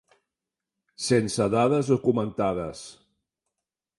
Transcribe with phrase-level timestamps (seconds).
[1.07, 2.83] Sense dades documentades.